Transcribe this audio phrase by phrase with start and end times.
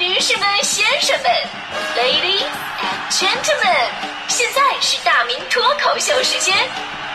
[0.00, 1.30] 女士们、先生们
[1.94, 2.48] ，Ladies
[2.80, 3.90] and Gentlemen，
[4.28, 6.56] 现在是大明脱口秀时间，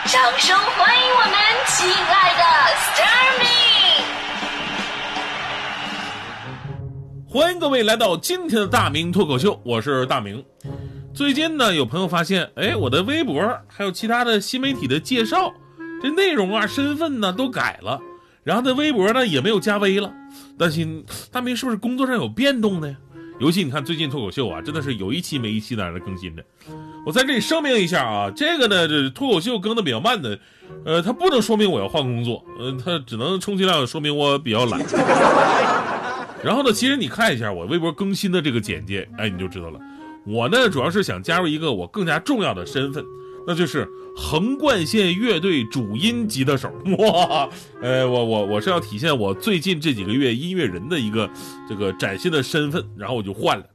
[0.06, 1.34] 掌声欢迎我们
[1.66, 2.44] 亲爱的
[2.76, 3.48] s t a r m y
[7.28, 10.46] 欢迎各位来到今天的大明脱口秀，我是大明。
[11.12, 15.52] 最近呢，有朋友发现，哎，我的微博还有其他的新媒体的介绍，
[16.04, 18.00] 这内容啊、身份呢都改了，
[18.46, 20.14] 然后这微博呢也没有加微了，
[20.56, 22.96] 担心大明是不是工作上有变动呢？
[23.40, 26.46] 尤其你看最近脱口秀啊，真的是有一期没一期在那更新着。
[27.06, 30.40] 我在这里声明一下啊，这个呢，这脱口秀更的比较慢的，
[30.86, 34.80] 呃，它不能说明我要换工作，呃，它只能充其量说明我比较懒。
[36.44, 39.80] 然后呢，其实你看一下我微博更新的这个简介，哎，你就知道了。
[40.24, 43.04] 我呢，主要是想加入一个我更加重要的身份，
[43.48, 46.72] 那就是横贯线乐队主音吉他手。
[46.98, 47.50] 哇，
[47.82, 51.30] 呃，我我我是要体现我最近这几个月音乐人的一个
[51.68, 53.66] 这个崭新的身份，然后我就换了，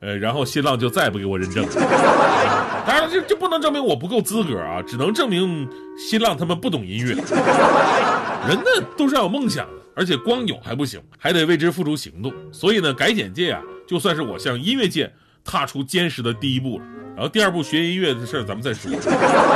[0.00, 1.66] 呃，然后新浪就再也不给我认证。
[2.86, 7.14] 当然，这这不能证明我不够资格啊，只能证明新浪他们不懂音乐。
[7.14, 12.32] 人呢都是要有梦想的，而且光有还不行，还得为之付出行动。
[12.52, 15.12] 所以呢，改简介啊，就算是我向音乐界。
[15.42, 16.84] 踏出坚实的第一步了，
[17.20, 18.90] 然后第二步学音乐的事儿咱们再说。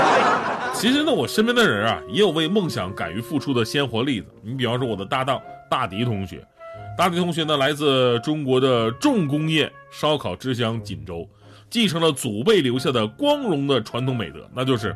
[0.77, 4.27] 其实呢，我身边的人啊，也有为梦想敢于付出的鲜活例子。
[4.43, 6.47] 你比方说我的搭档大迪同学，
[6.95, 11.27] 大迪同学呢来自中国的重工业烧烤之乡锦州，
[11.71, 14.95] 继承了祖辈留下的光荣的传统美德，那就是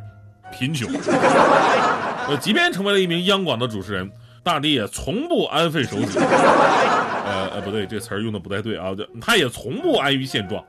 [0.52, 0.92] 贫穷。
[2.28, 4.10] 呃，即便成为了一名央广的主持人，
[4.42, 6.18] 大迪也从不安分守己。
[7.24, 8.88] 呃呃，不对，这词儿用的不太对啊，
[9.22, 10.62] 他也从不安于现状。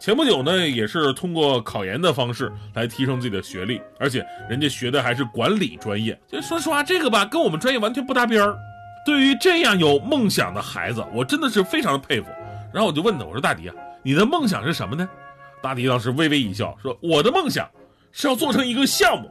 [0.00, 6.18] 前不久呢，也是通过考研的方式来提升自己的学历，而且人家学的还是管理专业。
[6.26, 8.56] 就说实话，这个吧，跟我们专业完全不搭边儿。
[9.04, 12.28] 对于这样有梦想的孩子，我真的是非常的佩服。
[12.72, 15.06] 然后我就问他，我说大迪啊，你的梦想是什么呢？
[15.62, 17.68] 大迪当时微微一笑，说我的梦想
[18.10, 19.30] 是要做成一个项目，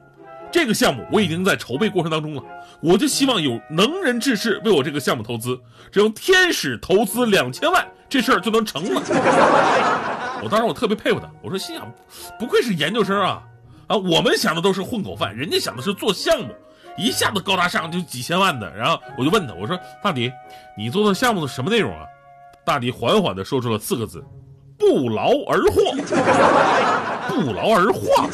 [0.52, 2.44] 这个项目我已经在筹备过程当中了，
[2.80, 5.60] 我就希望有能人志士为我这个项目投资，
[5.92, 10.09] 只要天使投资两千万，这事儿就能成了。
[10.42, 11.92] 我当时我特别佩服他，我说心想，
[12.40, 13.42] 不愧是研究生啊，
[13.88, 16.48] 啊，我们想的都是混口饭，人家想的是做项目，
[16.98, 18.74] 一下子高大上就几千万的。
[18.76, 20.32] 然后我就问他，我说大迪，
[20.78, 22.06] 你做的项目的什么内容啊？
[22.66, 24.24] 大迪缓缓地说出了四个字：
[24.78, 25.96] 不劳而获。
[27.28, 28.28] 不劳而获，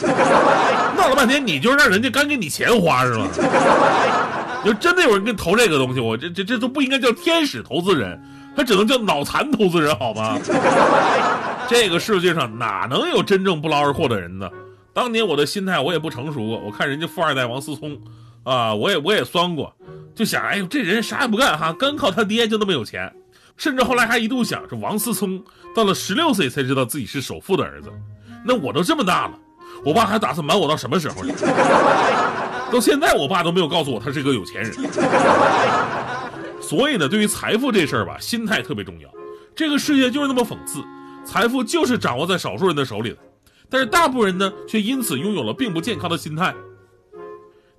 [0.97, 3.27] 闹了半天，你就让人家干给你钱花是吗？
[4.63, 8.19] 就真的有人给你投这个东西，我这这这都不应该叫天使投资人，
[8.55, 10.39] 他只能叫脑残投资人，好吗？
[11.69, 14.49] 这个世界上哪能有真正不劳而获的人呢？
[14.93, 17.99] 当年我的心态我也不成熟过，我看人家富二代王思聪，
[18.43, 19.75] 啊，我也我也酸过，
[20.15, 23.13] 就想，哎呦，这人啥也不干哈，干靠他爹就那么有钱，
[23.57, 25.43] 甚至后来还一度想，这王思聪
[25.75, 27.91] 到了十六岁才知道自己是首富的儿子，
[28.45, 29.33] 那我都这么大了，
[29.83, 31.33] 我爸还打算瞒我到什么时候呢？
[32.71, 34.73] 到现在我爸都没有告诉我他是个有钱人。
[36.61, 39.09] 所以呢，对于财富这事儿吧，心态特别重要。
[39.55, 40.81] 这个世界就是那么讽刺。
[41.25, 43.17] 财富就是掌握在少数人的手里的，
[43.69, 46.53] 但是大部分人呢，却因此拥有了并不健康的心态。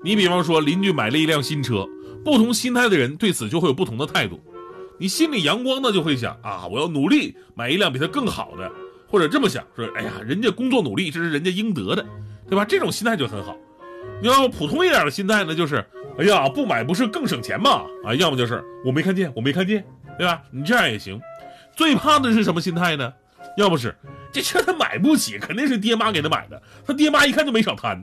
[0.02, 1.88] 你比方说，邻居买了一辆新车，
[2.24, 4.40] 不同心态的人对此就会有不同的态度。
[4.98, 8.70] 你心里阳光的就会想啊，我要努力买一辆比他更好的，
[9.08, 12.04] 或者这么想说，哎呀，人家工作努力，这是人家应得的，
[12.48, 12.64] 对吧？
[12.64, 13.56] 这种心态就很好。
[14.20, 15.84] 你要普通一点的心态呢，就是
[16.18, 17.82] 哎呀，不买不是更省钱吗？
[18.04, 19.84] 啊，要么就是我没看见，我没看见，
[20.18, 20.42] 对吧？
[20.50, 21.20] 你这样也行。
[21.76, 23.12] 最怕的是什么心态呢？
[23.56, 23.94] 要不是
[24.32, 26.60] 这车他买不起，肯定是爹妈给他买的。
[26.86, 28.02] 他爹妈一看就没少贪。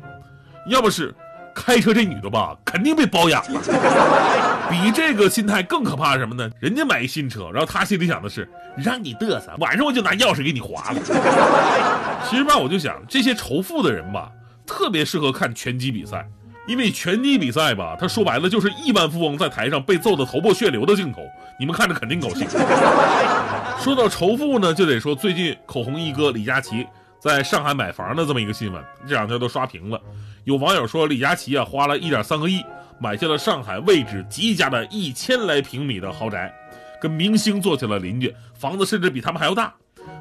[0.68, 1.14] 要不是
[1.54, 3.62] 开车这女的吧，肯定被包养了。
[4.72, 6.50] 比这个心态更可怕什么呢？
[6.60, 11.00] 人家买一新车，然后他心里想的是让你嘚瑟，晚上我就拿钥匙给你划了。
[12.28, 14.32] 其实吧，我就想这些仇富的人吧，
[14.66, 16.28] 特别适合看拳击比赛。
[16.66, 21.22] 因为拳击比赛吧，他说白了就是亿万富翁在台上被揍得头破血流的镜头，
[21.60, 22.48] 你们看着肯定高兴。
[23.84, 26.88] 说到仇富呢，就得说最近口红一哥李佳琦
[27.20, 30.00] 在上海买房的这么一个新闻，这两天都刷屏了。
[30.46, 32.64] 有网友说李佳琦啊花了一点三个亿
[32.98, 36.54] 买下了上海位置极佳的一千来平米的豪宅，
[37.02, 39.74] 跟明星做起了邻居，房子甚至比他们还要大。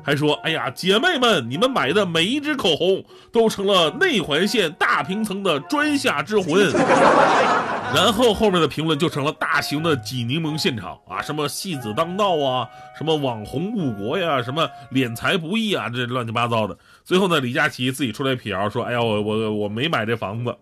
[0.04, 6.70] 还说：“哎呀，姐妹们，你们买的每一支口红都成了内环线大平层的专下之魂。
[7.94, 12.66] ”然后后面的评论就成了大型的挤柠檬现场啊，什么戏子当道啊，
[12.98, 16.76] 什么网红误国呀，什么敛财不易啊，这乱七八糟的。
[17.04, 20.56] 最后呢，李佳琦自己出来辟谣说：“哎呀，我我我没买这房子。”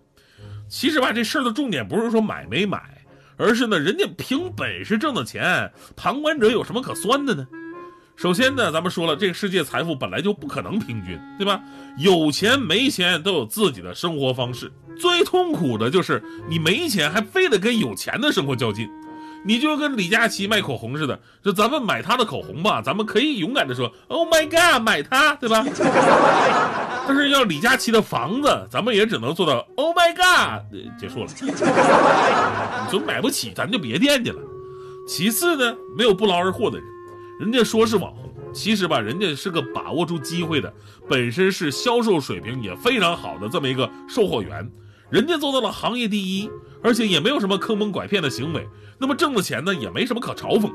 [0.68, 2.82] 其实吧，这事儿的重点不是说买没买，
[3.36, 7.46] 而是呢，人家凭本事挣的钱，旁观者有什么可酸的呢？
[8.20, 11.58] 首先呢，咱们说了，这个世界财富本来就不可能平均，对吧？
[11.96, 14.70] 有钱没钱都有自己的生活方式。
[15.00, 18.86] 最痛苦的就是你没钱还非得跟有钱的生活较劲，
[19.42, 25.64] 你就跟李佳琦卖口红似的，就咱们买他的口红吧，咱们可以勇敢的说 “Oh my God”，买它，对吧？
[27.08, 30.60] 但是要李佳琦的房子，咱们也只能做到 “Oh my God”，
[31.00, 31.30] 结束了。
[31.40, 34.42] 你说买不起，咱就别惦记了。
[35.08, 36.86] 其次呢，没有不劳而获的人，
[37.40, 40.70] 人家说是网红，其实吧，人家是个把握住机会的，
[41.08, 44.70] 本身是销售水平也非常好的这么一个售货员。
[45.08, 46.50] 人家做到了行业第一，
[46.82, 50.70] 而且也没有什么坑蒙拐骗的行为，那么挣的钱呢，也没什么可嘲讽。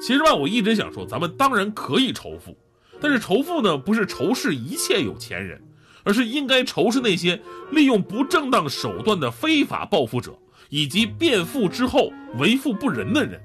[0.00, 2.56] 其实吧，我一直想说，咱们当然可以仇富，
[3.00, 5.60] 但是仇富呢，不是仇视一切有钱人，
[6.04, 7.42] 而是应该仇视那些
[7.72, 13.40] 利用不正当手段的非法暴富者，以及变富之后为富不仁的人。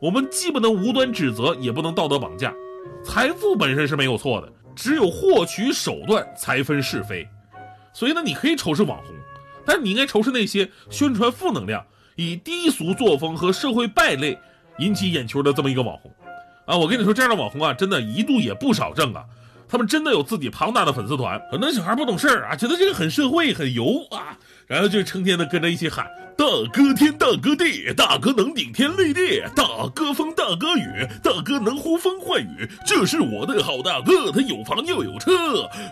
[0.00, 2.54] 我们既不能无端指责，也不能道德绑架。
[3.04, 7.26] 财富本身是没有错的，只有获取手段才分是非。
[7.92, 9.14] 所以呢，你可以仇视网红。
[9.64, 11.84] 但你应该仇视那些宣传负能量、
[12.16, 14.38] 以低俗作风和社会败类
[14.78, 16.10] 引起眼球的这么一个网红，
[16.64, 19.22] 啊，我跟你说，这样的网红啊，真的一度也不少挣啊。
[19.68, 26.06] 他们真的有自己庞大的粉丝团，很多小孩不懂事儿啊，觉得这个很社会、很油啊，然后就成天的跟着一起喊
[26.38, 35.32] “大哥天，大哥地，大哥能顶天立地，大哥风，大哥雨，大哥能呼风唤雨，这是我的好大哥，他有房又有车，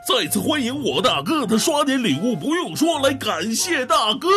[0.08, 4.28] 再次欢迎我大哥，他刷点礼物不用说，来感谢大哥。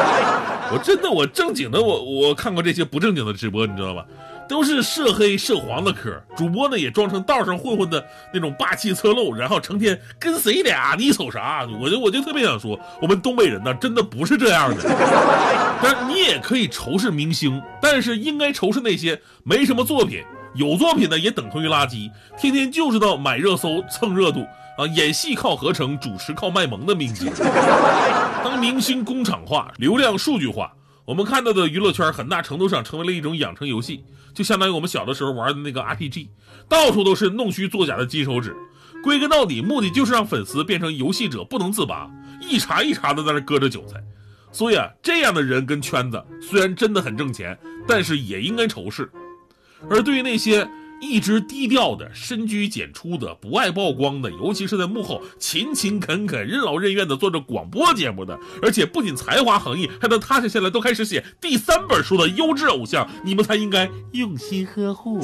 [0.72, 4.06] 我真的，我正经的，我我看过这些不正经的直播，你知道吧？
[4.48, 11.66] 都是涉黑涉黄的嗑，主播呢也装成道上混混的那种霸气侧漏，然后成天跟谁俩，你瞅啥？
[11.80, 14.82] 我就我就特别想说，我们东北人呢，真的不是这样的。
[15.82, 20.24] 但你也可以仇视明星，但是应该仇视那些没什么作品，
[20.54, 24.46] 有作品的也等同于垃圾，天天就知道买热搜蹭热度
[24.78, 27.30] 啊，演戏靠合成，主持靠卖萌的明星。
[28.42, 30.72] 当明星工厂化，流量数据化。
[31.08, 36.28] 我们看到的娱乐圈很大程度上成为了一种养成游戏，就相当于我们小的时候玩的那个 RPG，
[36.68, 38.54] 到处都是弄虚作假的金手指。
[39.02, 42.10] 归根到底，目的就是让粉丝变成游戏者，不能自拔，
[42.42, 43.96] 一茬一茬的在那割着韭菜。
[44.52, 49.10] 所以啊，这样的人跟圈子虽然真的很挣钱，但是也应该仇视。
[49.88, 50.68] 而对于那些，
[51.00, 65.20] 一直低调的、深居简出的、不爱曝光的，尤其是在幕后勤勤恳恳、任劳任怨的做着广播节目的，而且不仅才华横溢，还能踏实下来，都开始写第三本书的优质偶像，你们才应该用心呵护。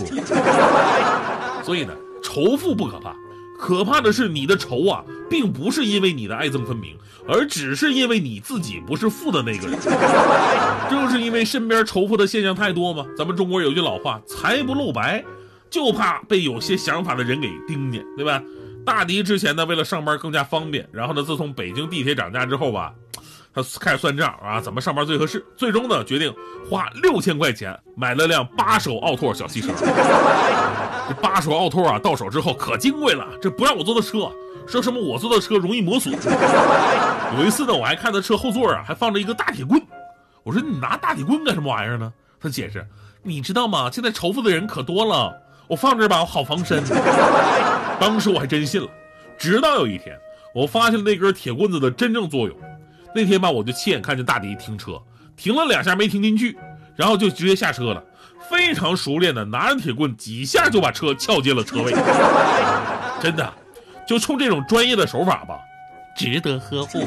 [1.65, 3.15] 所以呢，仇富不可怕，
[3.59, 6.97] 可怕的是你的仇啊，并不是因为你的爱憎分明，
[7.27, 9.79] 而只是因为你自己不是富的那个人。
[10.88, 15.25] 正是因为身边仇富的现象太多嘛，咱们中国有句老话，财不露白。
[15.75, 18.41] 就怕被有些想法的人给盯见，对吧？
[18.87, 22.94] 大迪之前呢，为了上班更加方便，然后呢，自从北京地铁涨价之后吧，
[23.53, 25.44] 他开始算账啊，怎么上班最合适？
[25.56, 26.32] 最终呢，决定
[26.71, 29.73] 花六千块钱买了辆八手奥拓小汽车。
[31.09, 34.31] 这八手奥拓啊，到手之后可金贵了，这不让我坐的车，
[34.69, 36.15] 说什么我坐的车容易磨损。
[37.37, 39.82] 有一次呢，我还看他车后座啊，还放着一个大铁棍。
[40.44, 42.12] 我说你拿大铁棍干什么玩意儿呢？
[42.41, 42.87] 他解释，
[43.25, 43.91] 你知道吗？
[43.91, 45.41] 现在仇富的人可多了。
[45.66, 46.82] 我放这儿吧，我好防身。
[47.98, 48.89] 当时我还真信了，
[49.39, 50.19] 直到有一天，
[50.55, 52.56] 我发现了那根铁棍子的真正作用。
[53.15, 55.00] 那天吧，我就亲眼看见大迪停车，
[55.36, 56.58] 停了两下没停进去，
[56.96, 58.03] 然后就直接下车了，
[58.50, 61.93] 非常熟练的拿着铁棍几下就把车撬进了车位。
[63.22, 63.53] 真的，
[64.06, 65.58] 就冲这种专业的手法吧，
[66.17, 67.06] 值得呵护。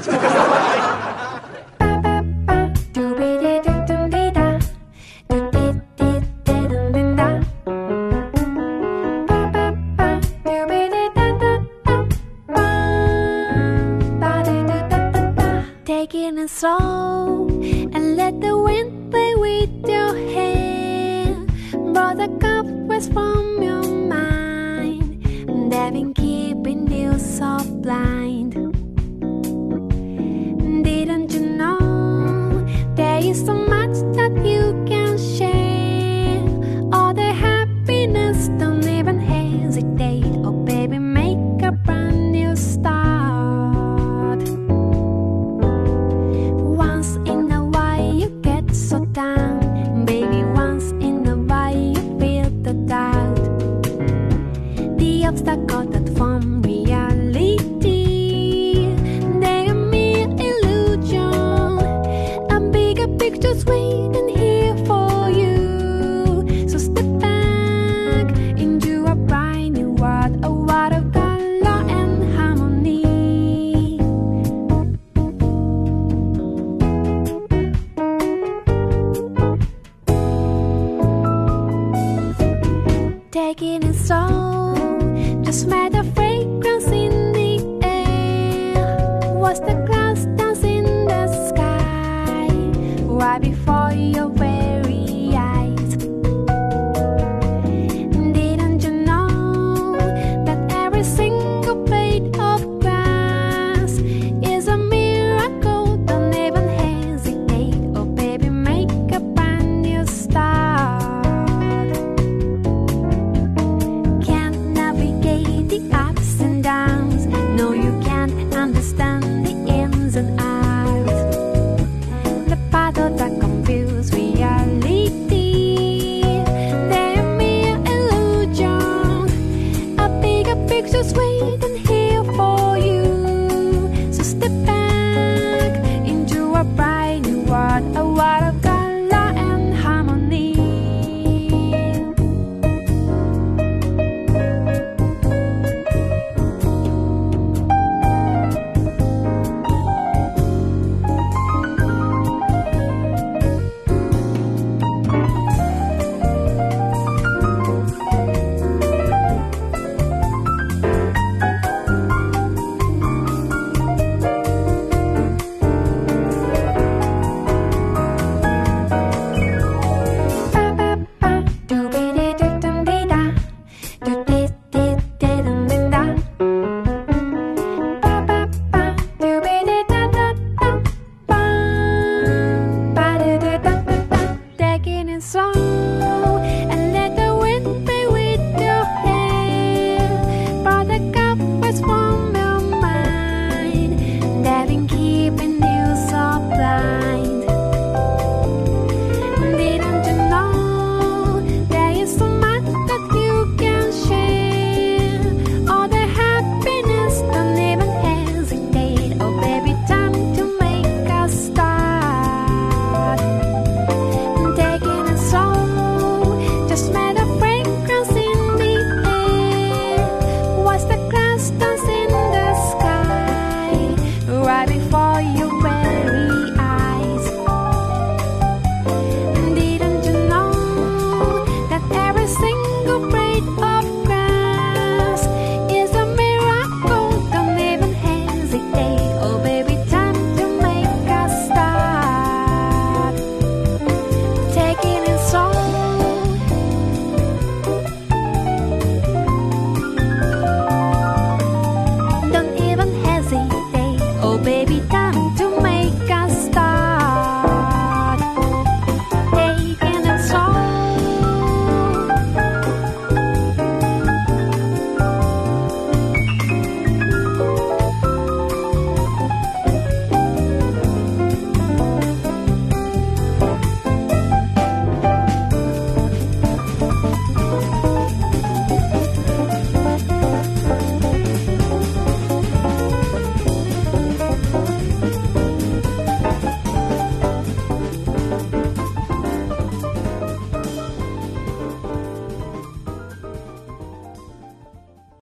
[16.58, 17.48] Slow
[17.94, 21.36] and let the wind play with your hair.
[21.72, 28.17] Blow the cobwebs from your mind, and they've been keeping you so blind.